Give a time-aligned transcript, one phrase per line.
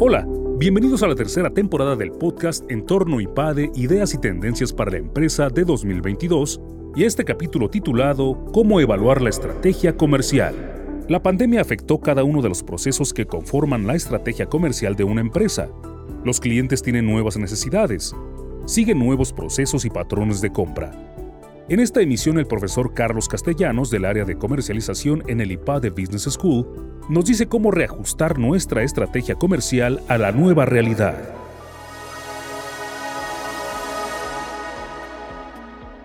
[0.00, 0.28] Hola,
[0.58, 5.48] bienvenidos a la tercera temporada del podcast Entorno IPADE Ideas y Tendencias para la Empresa
[5.48, 6.60] de 2022
[6.94, 11.04] y este capítulo titulado Cómo evaluar la estrategia comercial.
[11.08, 15.20] La pandemia afectó cada uno de los procesos que conforman la estrategia comercial de una
[15.20, 15.68] empresa.
[16.22, 18.14] Los clientes tienen nuevas necesidades,
[18.66, 20.92] siguen nuevos procesos y patrones de compra.
[21.70, 26.22] En esta emisión el profesor Carlos Castellanos del área de comercialización en el IPADE Business
[26.22, 26.66] School
[27.10, 31.34] nos dice cómo reajustar nuestra estrategia comercial a la nueva realidad.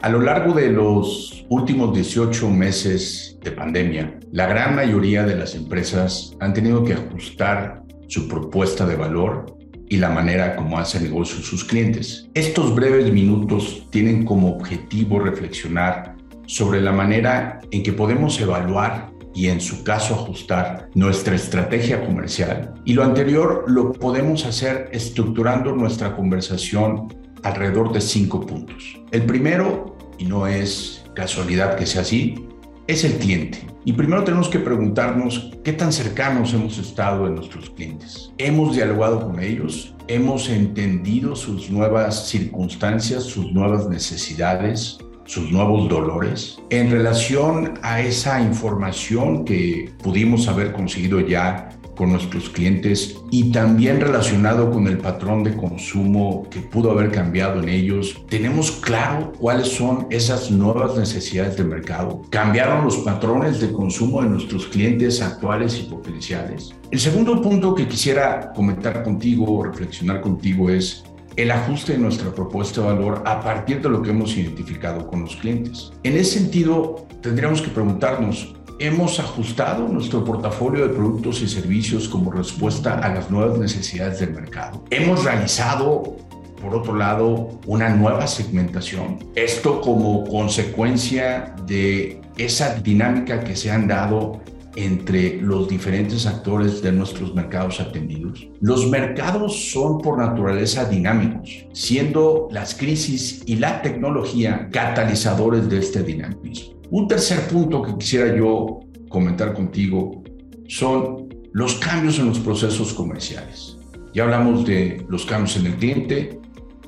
[0.00, 5.54] A lo largo de los últimos 18 meses de pandemia, la gran mayoría de las
[5.54, 9.59] empresas han tenido que ajustar su propuesta de valor
[9.90, 12.30] y la manera como hace negocio sus clientes.
[12.32, 16.16] Estos breves minutos tienen como objetivo reflexionar
[16.46, 22.72] sobre la manera en que podemos evaluar y en su caso ajustar nuestra estrategia comercial.
[22.84, 27.08] Y lo anterior lo podemos hacer estructurando nuestra conversación
[27.42, 29.00] alrededor de cinco puntos.
[29.10, 32.46] El primero, y no es casualidad que sea así,
[32.90, 33.64] es el cliente.
[33.84, 38.32] Y primero tenemos que preguntarnos qué tan cercanos hemos estado en nuestros clientes.
[38.36, 39.94] ¿Hemos dialogado con ellos?
[40.08, 44.98] ¿Hemos entendido sus nuevas circunstancias, sus nuevas necesidades?
[45.26, 46.58] sus nuevos dolores.
[46.70, 51.68] En relación a esa información que pudimos haber conseguido ya
[52.00, 57.62] con nuestros clientes y también relacionado con el patrón de consumo que pudo haber cambiado
[57.62, 58.24] en ellos.
[58.26, 62.22] Tenemos claro cuáles son esas nuevas necesidades de mercado.
[62.30, 66.74] Cambiaron los patrones de consumo de nuestros clientes actuales y potenciales.
[66.90, 71.04] El segundo punto que quisiera comentar contigo o reflexionar contigo es
[71.36, 75.20] el ajuste de nuestra propuesta de valor a partir de lo que hemos identificado con
[75.20, 75.92] los clientes.
[76.02, 82.32] En ese sentido, tendríamos que preguntarnos, Hemos ajustado nuestro portafolio de productos y servicios como
[82.32, 84.82] respuesta a las nuevas necesidades del mercado.
[84.88, 86.16] Hemos realizado
[86.62, 89.18] por otro lado, una nueva segmentación.
[89.34, 94.40] Esto como consecuencia de esa dinámica que se han dado
[94.76, 98.48] entre los diferentes actores de nuestros mercados atendidos.
[98.60, 106.02] Los mercados son por naturaleza dinámicos, siendo las crisis y la tecnología catalizadores de este
[106.02, 106.79] dinamismo.
[106.92, 110.24] Un tercer punto que quisiera yo comentar contigo
[110.66, 113.76] son los cambios en los procesos comerciales.
[114.12, 116.40] Ya hablamos de los cambios en el cliente,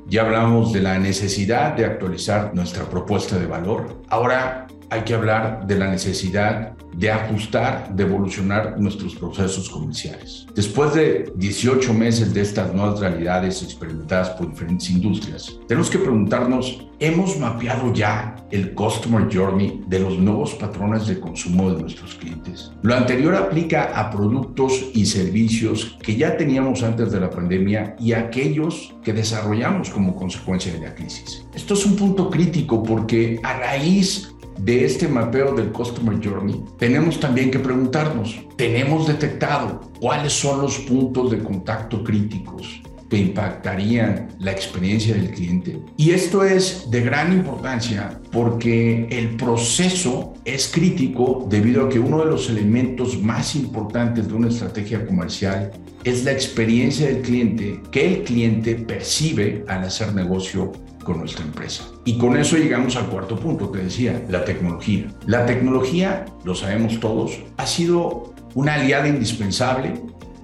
[0.09, 4.03] ya hablamos de la necesidad de actualizar nuestra propuesta de valor.
[4.09, 10.47] Ahora hay que hablar de la necesidad de ajustar, de evolucionar nuestros procesos comerciales.
[10.55, 16.87] Después de 18 meses de estas nuevas realidades experimentadas por diferentes industrias, tenemos que preguntarnos,
[16.99, 22.71] ¿hemos mapeado ya el Customer Journey de los nuevos patrones de consumo de nuestros clientes?
[22.83, 28.13] Lo anterior aplica a productos y servicios que ya teníamos antes de la pandemia y
[28.13, 31.47] aquellos que desarrollamos como consecuencia de la crisis.
[31.55, 37.19] Esto es un punto crítico porque a raíz de este mapeo del Customer Journey, tenemos
[37.19, 44.53] también que preguntarnos, ¿tenemos detectado cuáles son los puntos de contacto críticos que impactarían la
[44.53, 45.79] experiencia del cliente?
[45.97, 52.21] Y esto es de gran importancia porque el proceso es crítico debido a que uno
[52.21, 55.73] de los elementos más importantes de una estrategia comercial
[56.05, 61.85] es la experiencia del cliente que el cliente percibe al hacer negocio con nuestra empresa.
[62.05, 65.07] Y con eso llegamos al cuarto punto que decía, la tecnología.
[65.27, 69.95] La tecnología, lo sabemos todos, ha sido una aliada indispensable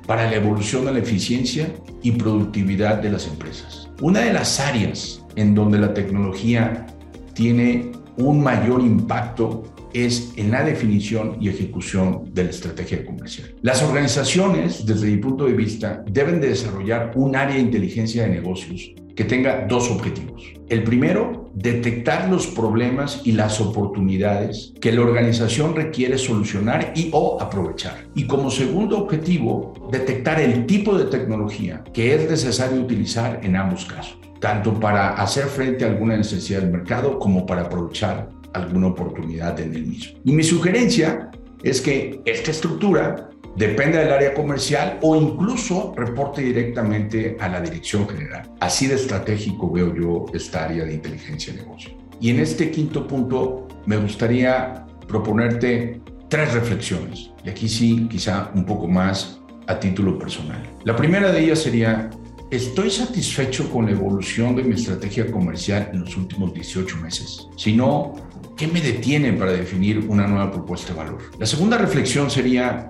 [0.06, 3.90] para la evolución de la eficiencia y productividad de las empresas.
[4.00, 6.86] Una de las áreas en donde la tecnología
[7.34, 13.54] tiene un mayor impacto es en la definición y ejecución de la estrategia comercial.
[13.62, 18.28] Las organizaciones, desde mi punto de vista, deben de desarrollar un área de inteligencia de
[18.28, 20.44] negocios que tenga dos objetivos.
[20.68, 27.42] El primero, detectar los problemas y las oportunidades que la organización requiere solucionar y o
[27.42, 28.06] aprovechar.
[28.14, 33.86] Y como segundo objetivo, detectar el tipo de tecnología que es necesario utilizar en ambos
[33.86, 39.58] casos, tanto para hacer frente a alguna necesidad del mercado como para aprovechar alguna oportunidad
[39.58, 40.16] en el mismo.
[40.24, 41.32] Y mi sugerencia
[41.64, 48.08] es que esta estructura depende del área comercial o incluso reporte directamente a la dirección
[48.08, 48.48] general.
[48.60, 51.90] Así de estratégico veo yo esta área de inteligencia de negocio.
[52.20, 57.30] Y en este quinto punto me gustaría proponerte tres reflexiones.
[57.44, 60.62] Y aquí sí, quizá un poco más a título personal.
[60.84, 62.10] La primera de ellas sería,
[62.50, 67.48] ¿estoy satisfecho con la evolución de mi estrategia comercial en los últimos 18 meses?
[67.56, 68.14] Si no,
[68.56, 71.18] ¿qué me detiene para definir una nueva propuesta de valor?
[71.38, 72.88] La segunda reflexión sería,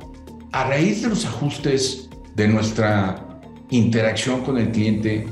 [0.52, 3.40] a raíz de los ajustes de nuestra
[3.70, 5.26] interacción con el cliente,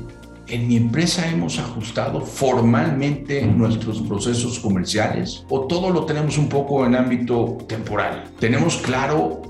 [0.47, 6.85] en mi empresa hemos ajustado formalmente nuestros procesos comerciales o todo lo tenemos un poco
[6.85, 8.25] en ámbito temporal.
[8.39, 9.41] Tenemos claro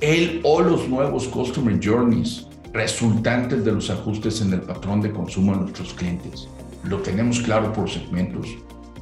[0.00, 5.52] el o los nuevos customer journeys resultantes de los ajustes en el patrón de consumo
[5.52, 6.48] de nuestros clientes.
[6.84, 8.48] Lo tenemos claro por segmentos,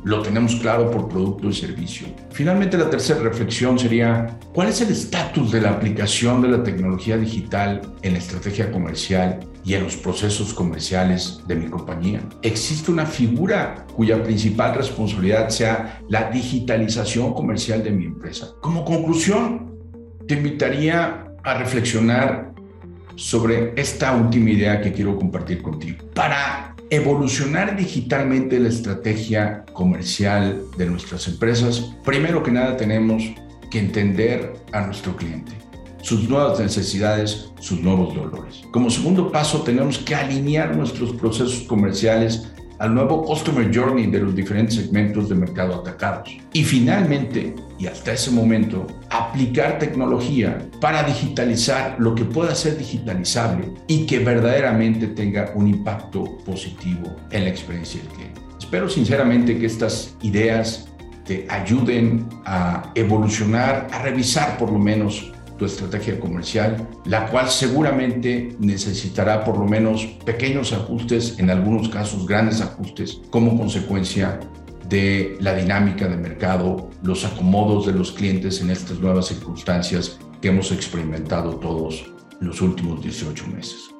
[0.04, 2.06] lo tenemos claro por producto y servicio.
[2.30, 7.16] Finalmente, la tercera reflexión sería, ¿cuál es el estatus de la aplicación de la tecnología
[7.16, 12.20] digital en la estrategia comercial y en los procesos comerciales de mi compañía?
[12.42, 18.52] ¿Existe una figura cuya principal responsabilidad sea la digitalización comercial de mi empresa?
[18.60, 19.70] Como conclusión,
[20.26, 22.52] te invitaría a reflexionar
[23.16, 25.98] sobre esta última idea que quiero compartir contigo.
[26.14, 33.22] Para evolucionar digitalmente la estrategia comercial de nuestras empresas, primero que nada tenemos
[33.70, 35.52] que entender a nuestro cliente,
[36.02, 38.62] sus nuevas necesidades, sus nuevos dolores.
[38.72, 42.48] Como segundo paso, tenemos que alinear nuestros procesos comerciales
[42.80, 46.30] al nuevo Customer Journey de los diferentes segmentos de mercado atacados.
[46.52, 48.86] Y finalmente, y hasta ese momento,
[49.30, 56.38] aplicar tecnología para digitalizar lo que pueda ser digitalizable y que verdaderamente tenga un impacto
[56.44, 58.40] positivo en la experiencia del cliente.
[58.58, 60.88] Espero sinceramente que estas ideas
[61.24, 68.56] te ayuden a evolucionar, a revisar por lo menos tu estrategia comercial, la cual seguramente
[68.58, 74.40] necesitará por lo menos pequeños ajustes, en algunos casos grandes ajustes, como consecuencia
[74.90, 80.48] de la dinámica de mercado, los acomodos de los clientes en estas nuevas circunstancias que
[80.48, 83.99] hemos experimentado todos los últimos 18 meses.